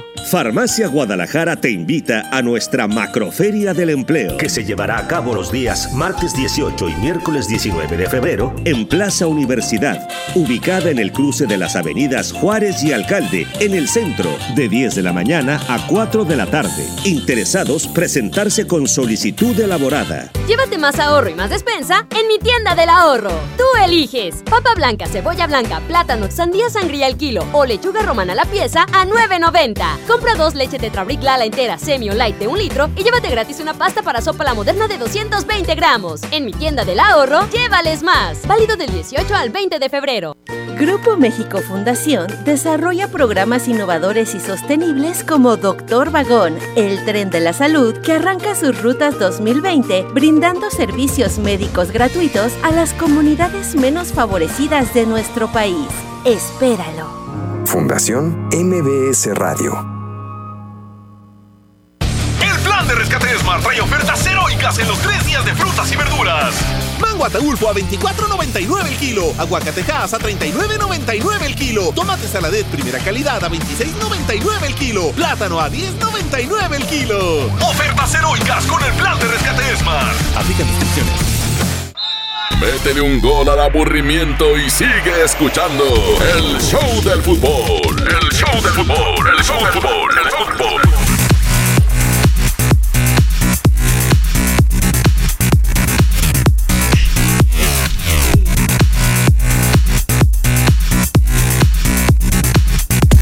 [0.29, 5.51] Farmacia Guadalajara te invita a nuestra Macroferia del Empleo, que se llevará a cabo los
[5.51, 11.47] días martes 18 y miércoles 19 de febrero en Plaza Universidad, ubicada en el cruce
[11.47, 15.85] de las avenidas Juárez y Alcalde, en el centro, de 10 de la mañana a
[15.87, 16.87] 4 de la tarde.
[17.03, 20.31] Interesados, presentarse con solicitud elaborada.
[20.47, 23.33] Llévate más ahorro y más despensa en mi tienda del ahorro.
[23.57, 28.35] Tú eliges papa blanca, cebolla blanca, plátano, sandía sangría al kilo o lechuga romana a
[28.35, 29.90] la pieza a 9.90.
[30.07, 33.59] Compra dos leche Tetrabric Lala entera, semi o light de un litro y llévate gratis
[33.59, 36.21] una pasta para sopa la moderna de 220 gramos.
[36.31, 38.45] En mi tienda del ahorro, llévales más.
[38.47, 40.37] Válido del 18 al 20 de febrero.
[40.81, 47.53] Grupo México Fundación desarrolla programas innovadores y sostenibles como Doctor Vagón, el tren de la
[47.53, 54.91] salud que arranca sus rutas 2020 brindando servicios médicos gratuitos a las comunidades menos favorecidas
[54.95, 55.87] de nuestro país.
[56.25, 57.20] Espéralo.
[57.65, 59.71] Fundación MBS Radio.
[62.41, 65.95] El plan de rescate Smart trae ofertas heroicas en los tres días de frutas y
[65.95, 66.55] verduras.
[66.99, 69.33] Mango Ataulfo a 24.99 el kilo.
[69.37, 71.91] Aguacatejas a 39.99 el kilo.
[71.93, 75.11] Tomate saladet primera calidad a 26.99 el kilo.
[75.11, 77.45] Plátano a 10.99 el kilo.
[77.69, 80.15] Ofertas heroicas con el plan de rescate Smart.
[80.35, 81.40] Aplican restricciones.
[82.61, 85.83] Métele un gol al aburrimiento y sigue escuchando
[86.37, 88.07] el show del fútbol.
[88.07, 90.81] El show del fútbol, el show del fútbol, el fútbol.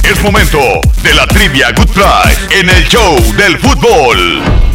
[0.04, 0.60] Es momento
[1.02, 4.69] de la trivia Good Pride en el show del fútbol.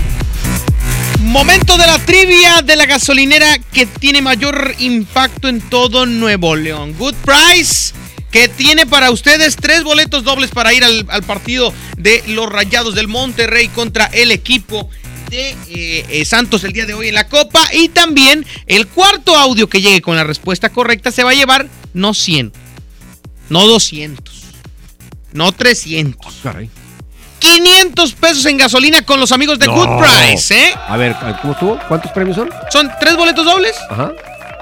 [1.35, 6.95] Momento de la trivia de la gasolinera que tiene mayor impacto en todo Nuevo León.
[6.97, 7.93] Good Price,
[8.30, 13.09] que tiene para ustedes tres boletos dobles para ir al, partido de los Rayados del
[13.09, 14.89] Monterrey contra el equipo
[15.28, 17.68] de eh, eh, Santos el día de hoy en la Copa.
[17.72, 21.68] Y también el cuarto audio que llegue con la respuesta correcta se va a llevar
[21.95, 22.53] no 100,
[23.49, 24.35] no 200,
[25.32, 26.32] no 300.
[27.45, 29.74] 500 pesos en gasolina con los amigos de No.
[29.74, 30.72] Good Price, ¿eh?
[30.88, 31.78] A ver, ¿cómo estuvo?
[31.88, 32.49] ¿Cuántos premios son?
[32.70, 34.12] Son tres boletos dobles Ajá.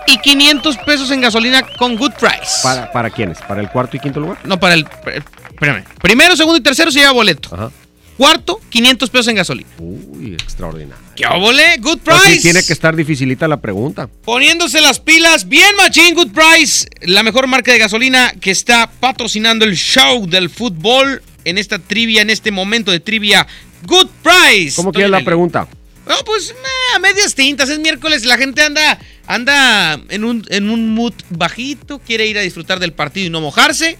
[0.08, 2.60] y 500 pesos en gasolina con Good Price.
[2.62, 3.38] ¿Para, ¿Para quiénes?
[3.46, 4.38] ¿Para el cuarto y quinto lugar?
[4.44, 4.84] No, para el.
[5.06, 5.84] Espérame.
[6.02, 7.50] Primero, segundo y tercero se lleva boleto.
[7.54, 7.70] Ajá.
[8.16, 9.68] Cuarto, 500 pesos en gasolina.
[9.78, 11.02] Uy, extraordinario.
[11.14, 11.76] ¿Qué óvole?
[11.78, 12.40] Good Pues Price.
[12.42, 14.08] tiene que estar dificilita la pregunta.
[14.24, 19.64] Poniéndose las pilas, bien machín, Good Price, la mejor marca de gasolina que está patrocinando
[19.64, 23.46] el show del fútbol en esta trivia, en este momento de trivia.
[23.86, 24.76] Good Price.
[24.76, 25.68] ¿Cómo quieres la pregunta?
[26.06, 26.54] No, pues
[26.94, 32.00] a medias tintas, es miércoles, la gente anda, anda en un, en un mood bajito,
[32.00, 33.98] quiere ir a disfrutar del partido y no mojarse.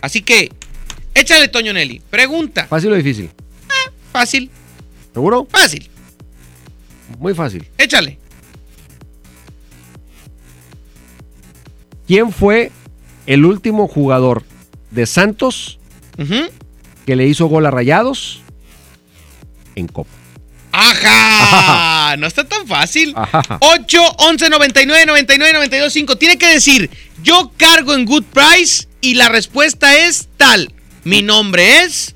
[0.00, 0.52] Así que,
[1.14, 2.00] échale, Toño Nelly.
[2.10, 2.66] Pregunta.
[2.66, 3.30] ¿Fácil o difícil?
[4.12, 4.50] Fácil.
[5.12, 5.46] ¿Seguro?
[5.50, 5.88] Fácil.
[7.18, 7.66] Muy fácil.
[7.78, 8.18] Échale.
[12.06, 12.70] ¿Quién fue
[13.26, 14.44] el último jugador
[14.90, 15.78] de Santos
[17.04, 18.40] que le hizo gol a Rayados
[19.74, 20.10] en Copa?
[20.72, 22.16] ¡Ajá!
[22.18, 23.14] No está tan fácil.
[23.16, 23.58] Ajá.
[23.60, 26.16] 8, 11, 99, 99, 92, 5.
[26.16, 26.90] Tiene que decir,
[27.22, 30.72] yo cargo en Good Price y la respuesta es tal.
[31.04, 32.14] Mi nombre es.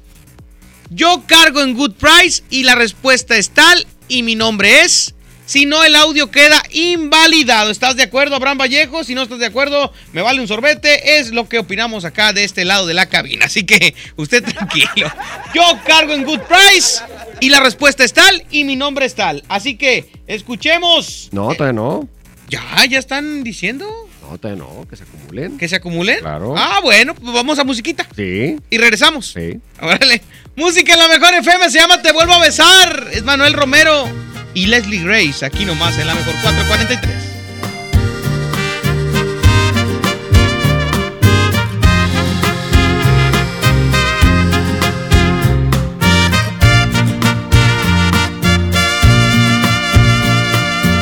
[0.90, 3.86] Yo cargo en Good Price y la respuesta es tal.
[4.08, 5.14] Y mi nombre es.
[5.50, 7.72] Si no, el audio queda invalidado.
[7.72, 9.02] ¿Estás de acuerdo, Abraham Vallejo?
[9.02, 11.18] Si no estás de acuerdo, me vale un sorbete.
[11.18, 13.46] Es lo que opinamos acá de este lado de la cabina.
[13.46, 15.12] Así que usted tranquilo.
[15.52, 17.00] Yo cargo en Good Price
[17.40, 19.42] y la respuesta es tal y mi nombre es tal.
[19.48, 21.30] Así que escuchemos.
[21.32, 22.08] No, todavía no.
[22.48, 23.88] Ya, ya están diciendo
[24.22, 25.58] No, todavía no, que se acumulen.
[25.58, 26.20] que se acumulen.
[26.20, 26.54] Claro.
[26.56, 28.06] Ah, bueno, pues vamos a musiquita.
[28.14, 28.56] Sí.
[28.70, 29.32] Y regresamos.
[29.32, 29.58] Sí.
[29.80, 30.22] Órale.
[30.54, 33.08] Música en la mejor FM se llama Te vuelvo a besar.
[33.12, 34.08] Es Manuel Romero
[34.54, 35.44] y Leslie Grace.
[35.44, 37.14] Aquí nomás en la mejor 443.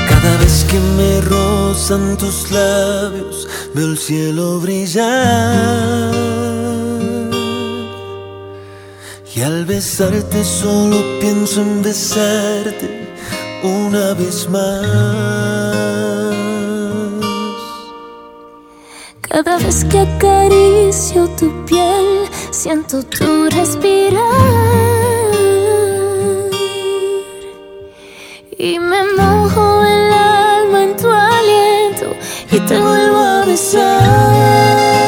[0.08, 6.14] Cada vez que me rozan tus labios, veo el cielo brillar.
[9.34, 13.07] Y al besarte solo pienso en besarte
[13.62, 14.86] una vez más.
[19.22, 24.18] Cada vez que acaricio tu piel, siento tu respirar.
[28.56, 32.16] Y me mojo el alma en tu aliento
[32.50, 35.07] y te vuelvo a besar.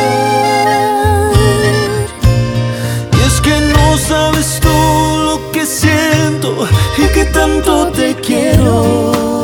[6.43, 9.43] Y que tanto te quiero.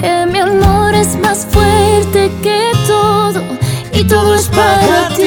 [0.00, 3.40] Que mi amor es más fuerte que todo
[3.92, 5.19] y todo es para ti.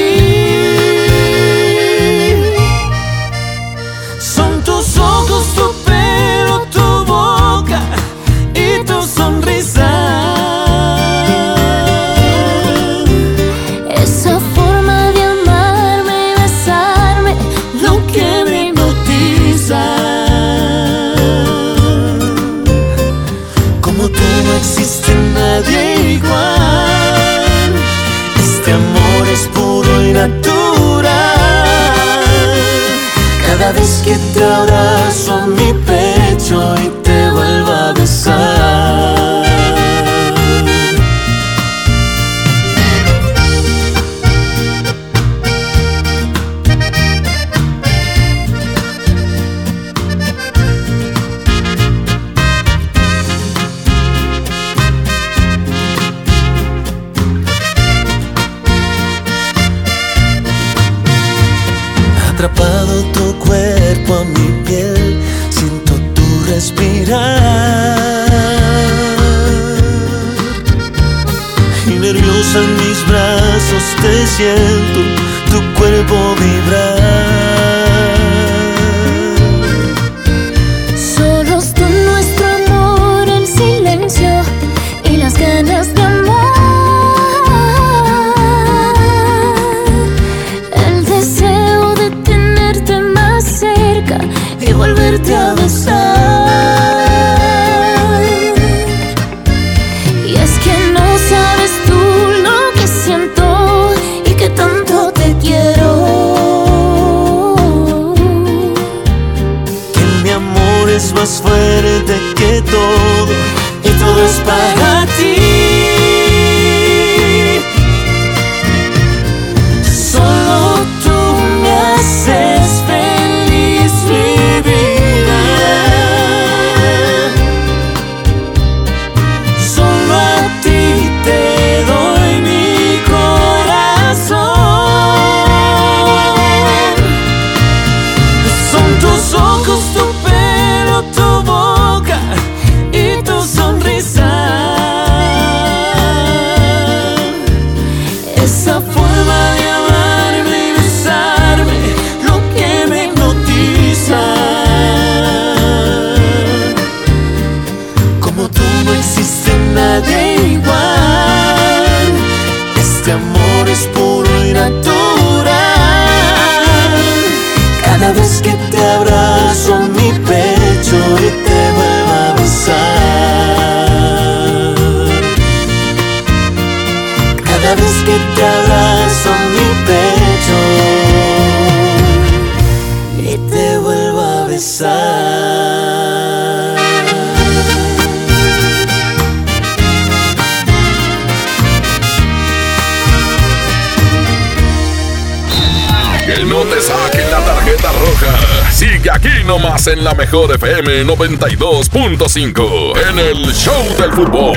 [199.86, 204.56] En la mejor FM 92.5 en el Show del Fútbol.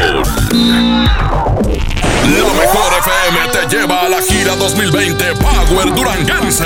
[2.24, 6.66] La mejor FM te lleva a la gira 2020 Power Duranguense.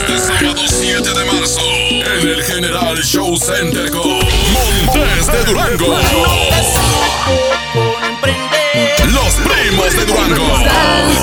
[0.00, 5.98] Este sábado 7 de marzo en el General Show Center con Montes de Durango.
[9.12, 10.56] Los primos de Durango.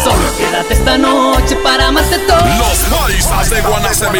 [0.03, 2.37] Solo quédate esta noche para amarte todo.
[2.37, 4.19] Los paisas de Guanacemí.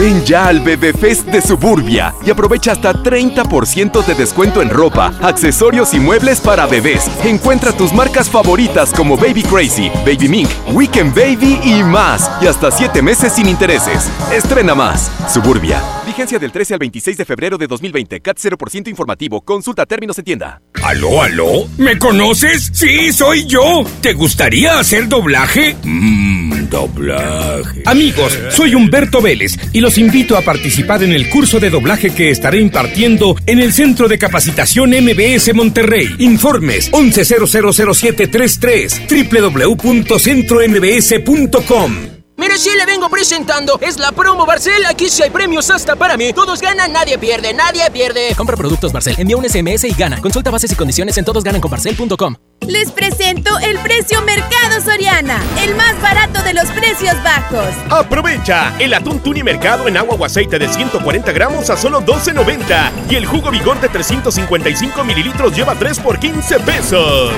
[0.00, 5.12] Ven ya al Bebé Fest de Suburbia y aprovecha hasta 30% de descuento en ropa,
[5.20, 7.06] accesorios y muebles para bebés.
[7.22, 12.30] Encuentra tus marcas favoritas como Baby Crazy, Baby Mink, Weekend Baby y más.
[12.40, 14.10] Y hasta 7 meses sin intereses.
[14.32, 15.10] Estrena más.
[15.28, 15.99] Suburbia.
[16.20, 18.20] Del 13 al 26 de febrero de 2020.
[18.20, 19.40] CAT 0% informativo.
[19.40, 20.60] Consulta términos en tienda.
[20.82, 21.66] ¿Aló, aló?
[21.78, 22.70] ¿Me conoces?
[22.74, 23.84] Sí, soy yo.
[24.02, 25.76] ¿Te gustaría hacer doblaje?
[25.82, 27.84] Mmm, doblaje.
[27.86, 32.30] Amigos, soy Humberto Vélez y los invito a participar en el curso de doblaje que
[32.30, 36.16] estaré impartiendo en el Centro de Capacitación MBS Monterrey.
[36.18, 42.19] Informes 11000733 www.centrombs.com.
[42.40, 43.78] Mi Mire, sí le vengo presentando.
[43.82, 44.86] Es la promo Barcel.
[44.86, 46.32] Aquí sí hay premios hasta para mí.
[46.32, 48.34] Todos ganan, nadie pierde, nadie pierde.
[48.34, 50.22] Compra productos Barcel, envía un SMS y gana.
[50.22, 52.36] Consulta bases y condiciones en todosgananconbarcel.com.
[52.66, 57.66] Les presento el precio Mercado Soriana, el más barato de los precios bajos.
[57.90, 63.10] Aprovecha el atún tuni mercado en agua o aceite de 140 gramos a solo 12.90
[63.10, 67.32] y el jugo vigor de 355 mililitros lleva 3 por 15 pesos.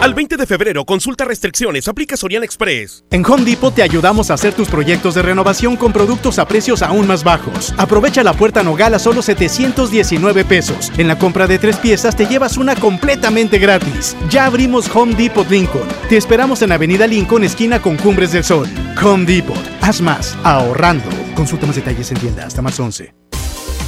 [0.00, 3.04] Al 20 de febrero, consulta restricciones, aplica Soriana Express.
[3.10, 6.82] En Home Depot te ayudamos a hacer tus proyectos de renovación con productos a precios
[6.82, 7.74] aún más bajos.
[7.78, 10.92] Aprovecha la puerta Nogal a solo 719 pesos.
[10.98, 14.16] En la compra de tres piezas te llevas una completamente gratis.
[14.30, 15.88] Ya abrimos Home Depot Lincoln.
[16.08, 18.68] Te esperamos en Avenida Lincoln, esquina con Cumbres del Sol.
[19.02, 19.58] Home Depot.
[19.80, 21.08] Haz más, ahorrando.
[21.34, 23.25] Consulta más detalles en tienda hasta más 11.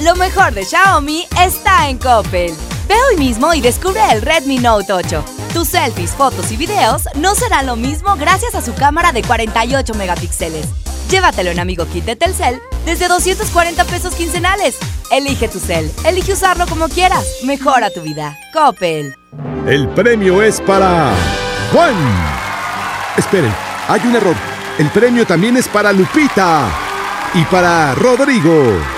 [0.03, 2.55] Lo mejor de Xiaomi está en Coppel.
[2.87, 5.25] Ve hoy mismo y descubre el Redmi Note 8.
[5.53, 9.95] Tus selfies, fotos y videos no serán lo mismo gracias a su cámara de 48
[9.95, 10.67] megapíxeles.
[11.11, 14.79] Llévatelo en Amigo Kit de Telcel desde 240 pesos quincenales.
[15.11, 17.25] Elige tu cel, elige usarlo como quieras.
[17.43, 18.39] Mejora tu vida.
[18.53, 19.17] Coppel.
[19.67, 21.11] El premio es para
[21.73, 21.97] Juan.
[23.17, 23.53] Esperen,
[23.89, 24.37] hay un error.
[24.79, 26.71] El premio también es para Lupita
[27.35, 28.98] y para Rodrigo.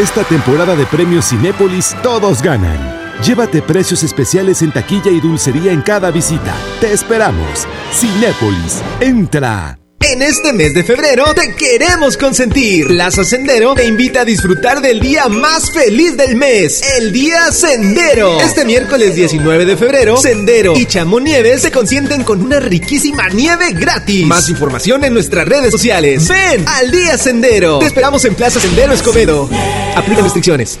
[0.00, 2.78] Esta temporada de premios Cinépolis todos ganan.
[3.22, 6.54] Llévate precios especiales en taquilla y dulcería en cada visita.
[6.80, 7.66] Te esperamos.
[7.92, 9.76] Cinépolis, entra.
[10.10, 12.88] En este mes de febrero te queremos consentir.
[12.88, 18.40] Plaza Sendero te invita a disfrutar del día más feliz del mes, el Día Sendero.
[18.40, 24.26] Este miércoles 19 de febrero, Sendero y Chamonieves se consienten con una riquísima nieve gratis.
[24.26, 26.26] Más información en nuestras redes sociales.
[26.26, 27.78] Ven al Día Sendero.
[27.78, 29.48] Te esperamos en Plaza Sendero Escobedo.
[29.94, 30.80] Aplica restricciones.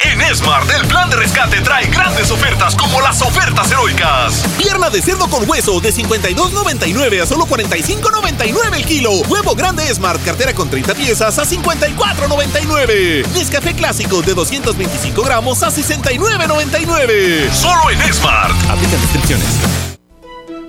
[0.00, 4.44] En Smart, el plan de rescate trae grandes ofertas como las ofertas heroicas.
[4.56, 9.10] Pierna de cerdo con hueso de 52.99 a solo 45.99 el kilo.
[9.28, 13.26] Huevo grande Smart, cartera con 30 piezas a 54.99.
[13.34, 17.50] Nescafé clásico de 225 gramos a 69.99.
[17.50, 18.54] Solo en Smart.
[18.70, 19.46] Aplica restricciones.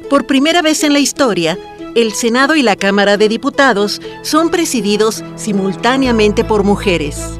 [0.10, 1.56] Por primera vez en la historia,
[1.96, 7.40] el Senado y la Cámara de Diputados son presididos simultáneamente por mujeres.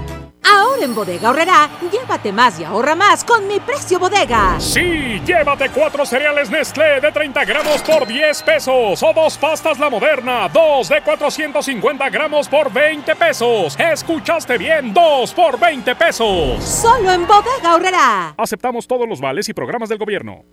[0.81, 4.59] En Bodega Horrera, llévate más y ahorra más con mi precio bodega.
[4.59, 9.91] Sí, llévate cuatro cereales Nestlé de 30 gramos por 10 pesos o dos pastas La
[9.91, 13.77] Moderna, dos de 450 gramos por 20 pesos.
[13.79, 16.63] Escuchaste bien, dos por 20 pesos.
[16.63, 18.33] Solo en Bodega Horrera.
[18.35, 20.45] Aceptamos todos los vales y programas del gobierno.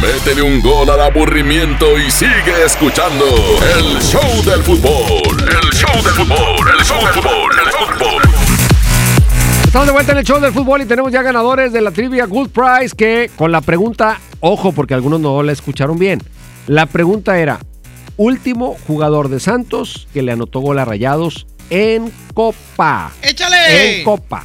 [0.00, 3.26] Métele un gol al aburrimiento y sigue escuchando
[3.76, 5.38] el show del fútbol.
[5.38, 8.31] El show del fútbol, el show del fútbol, el fútbol.
[9.72, 12.26] Estamos de vuelta en el show del fútbol y tenemos ya ganadores de la trivia
[12.26, 16.20] Good Prize que con la pregunta, ojo porque algunos no la escucharon bien.
[16.66, 17.58] La pregunta era,
[18.18, 23.12] último jugador de Santos que le anotó gol a Rayados en Copa.
[23.22, 24.00] ¡Échale!
[24.00, 24.44] En Copa.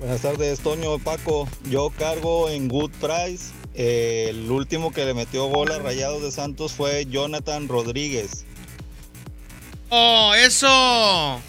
[0.00, 1.48] Buenas tardes, Toño, Paco.
[1.70, 3.54] Yo cargo en Good Price.
[3.72, 8.44] Eh, el último que le metió gol a Rayados de Santos fue Jonathan Rodríguez.
[9.88, 11.40] ¡Oh, eso!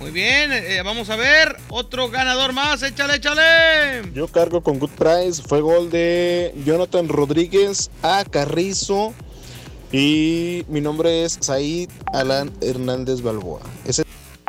[0.00, 1.56] Muy bien, eh, vamos a ver.
[1.68, 4.10] Otro ganador más, échale, échale.
[4.12, 5.42] Yo cargo con Good Price.
[5.46, 9.14] Fue gol de Jonathan Rodríguez a Carrizo.
[9.92, 13.60] Y mi nombre es Said Alan Hernández Balboa.
[13.86, 14.02] Ese...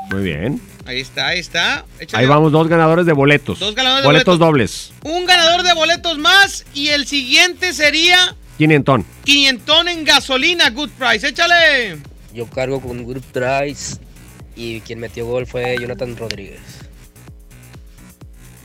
[0.10, 0.60] Muy bien.
[0.86, 1.86] Ahí está, ahí está.
[2.00, 2.24] Échale.
[2.24, 3.60] Ahí vamos, dos ganadores de boletos.
[3.60, 4.40] Dos ganadores de boletos.
[4.40, 4.40] boletos.
[4.40, 4.94] dobles.
[5.04, 9.06] Un ganador de boletos más y el siguiente sería Quinientón.
[9.24, 11.28] quinientón en gasolina, Good Price.
[11.28, 11.98] Échale.
[12.34, 13.98] Yo cargo con Good Price
[14.56, 16.62] y quien metió gol fue Jonathan Rodríguez.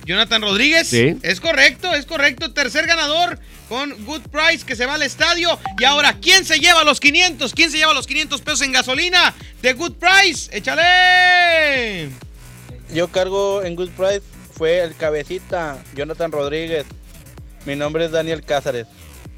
[0.04, 0.88] Jonathan Rodríguez.
[0.88, 1.16] Sí.
[1.22, 2.52] Es correcto, es correcto.
[2.52, 3.38] Tercer ganador
[3.68, 5.58] con Good Price que se va al estadio.
[5.78, 7.54] Y ahora, ¿quién se lleva los 500?
[7.54, 10.50] ¿Quién se lleva los 500 pesos en gasolina de Good Price?
[10.56, 12.10] Échale.
[12.92, 14.22] Yo cargo en Good Price.
[14.52, 16.84] Fue el cabecita, Jonathan Rodríguez.
[17.64, 18.86] Mi nombre es Daniel Cázares.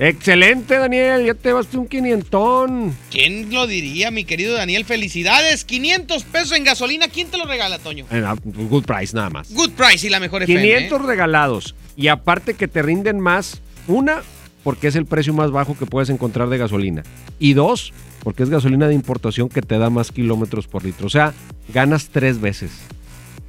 [0.05, 1.25] Excelente, Daniel.
[1.25, 2.93] Ya te vas un quinientón.
[3.09, 4.85] ¿Quién lo diría, mi querido Daniel?
[4.85, 5.65] Felicidades.
[5.65, 7.07] 500 pesos en gasolina.
[7.07, 8.07] ¿Quién te lo regala, Toño?
[8.11, 9.53] A- Good price, nada más.
[9.55, 10.61] Good Price y la mejor FM.
[10.61, 11.05] 500 ¿eh?
[11.07, 11.77] regalados.
[11.95, 14.23] Y aparte que te rinden más, una,
[14.65, 17.05] porque es el precio más bajo que puedes encontrar de gasolina.
[17.39, 17.93] Y dos,
[18.25, 21.07] porque es gasolina de importación que te da más kilómetros por litro.
[21.07, 21.33] O sea,
[21.73, 22.73] ganas tres veces.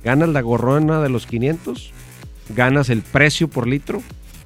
[0.04, 1.92] Ganas la gorrona de los 500,
[2.56, 4.04] ganas el precio por litro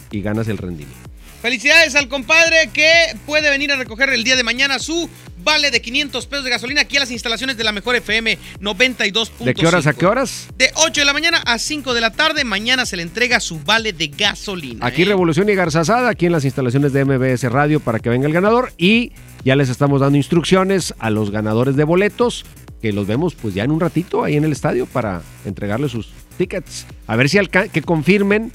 [0.09, 1.06] y ganas el rendimiento.
[1.41, 2.89] Felicidades al compadre que
[3.25, 5.07] puede venir a recoger el día de mañana su
[5.43, 9.45] vale de 500 pesos de gasolina aquí a las instalaciones de la mejor FM 92.5.
[9.45, 10.47] ¿De qué horas a qué horas?
[10.57, 12.43] De 8 de la mañana a 5 de la tarde.
[12.43, 14.85] Mañana se le entrega su vale de gasolina.
[14.85, 15.05] Aquí ¿eh?
[15.05, 18.73] Revolución y Garzazada, aquí en las instalaciones de MBS Radio para que venga el ganador.
[18.77, 19.11] Y
[19.45, 22.45] ya les estamos dando instrucciones a los ganadores de boletos,
[22.81, 26.09] que los vemos pues ya en un ratito ahí en el estadio para entregarles sus
[26.37, 26.87] tickets.
[27.05, 27.37] A ver si
[27.71, 28.51] que confirmen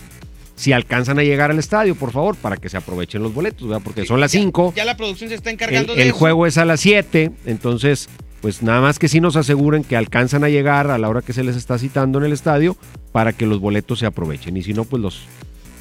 [0.55, 3.82] si alcanzan a llegar al estadio, por favor, para que se aprovechen los boletos, ¿verdad?
[3.84, 4.74] Porque son las 5.
[4.76, 6.16] Ya la producción se está El, encargando de el eso.
[6.16, 8.09] juego es a las 7, entonces,
[8.40, 11.32] pues nada más que sí nos aseguren que alcanzan a llegar a la hora que
[11.32, 12.76] se les está citando en el estadio
[13.12, 14.57] para que los boletos se aprovechen.
[14.57, 15.22] Y si no, pues los,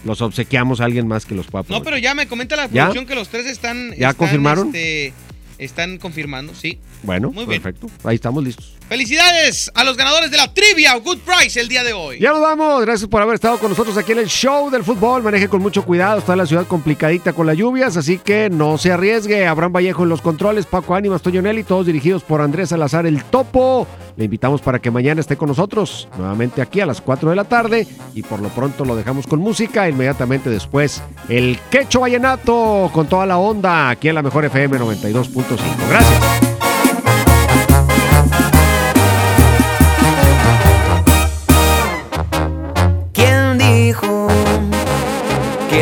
[0.05, 1.81] los obsequiamos a alguien más que los pueda aprovechar.
[1.81, 2.83] No, pero ya me comenta la ¿Ya?
[2.85, 3.89] producción que los tres están.
[3.91, 4.67] ¿Ya están, confirmaron?
[4.67, 5.13] este,
[5.57, 6.79] están confirmando, sí.
[7.03, 7.61] Bueno, Muy bien.
[7.61, 7.87] perfecto.
[8.03, 8.73] Ahí estamos listos.
[8.87, 12.19] Felicidades a los ganadores de la trivia Good Price el día de hoy.
[12.19, 12.81] Ya nos vamos.
[12.81, 15.23] Gracias por haber estado con nosotros aquí en el show del fútbol.
[15.23, 16.19] Maneje con mucho cuidado.
[16.19, 19.47] Está la ciudad complicadita con las lluvias, así que no se arriesgue.
[19.47, 23.23] Abraham Vallejo en los controles, Paco Ánimas, Toño Nelly, todos dirigidos por Andrés Salazar el
[23.23, 23.87] Topo.
[24.17, 27.45] Le invitamos para que mañana esté con nosotros nuevamente aquí a las 4 de la
[27.45, 27.87] tarde.
[28.13, 29.87] Y por lo pronto lo dejamos con música.
[29.87, 35.57] Inmediatamente después, el Quecho Vallenato con toda la onda aquí en la Mejor FM 92.5.
[35.89, 36.50] Gracias.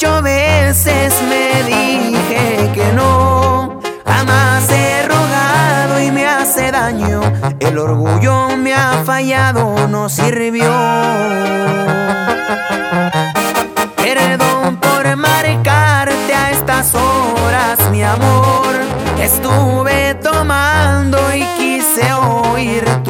[0.00, 3.80] 28 veces me dije que no.
[4.06, 7.20] Jamás he rogado y me hace daño.
[7.58, 10.72] El orgullo me ha fallado, no sirvió.
[13.96, 18.76] Perdón por marcarte a estas horas, mi amor.
[19.20, 23.09] Estuve tomando y quise oír tu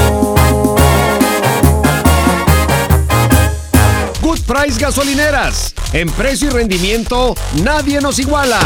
[4.31, 5.75] Good Price Gasolineras.
[5.91, 8.61] En precio y rendimiento, nadie nos iguala.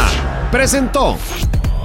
[0.52, 1.18] Presentó.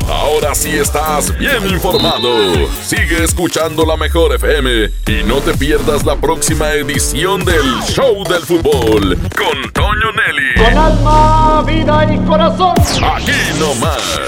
[0.08, 2.68] Ahora sí estás bien informado.
[2.86, 8.44] Sigue escuchando la mejor FM y no te pierdas la próxima edición del Show del
[8.44, 10.64] Fútbol con Toño Nelly.
[10.64, 12.76] Con alma, vida y corazón.
[13.04, 14.20] Aquí nomás.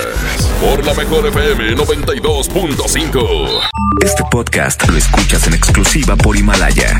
[0.61, 3.59] Por la mejor FM 92.5.
[4.03, 6.99] Este podcast lo escuchas en exclusiva por Himalaya.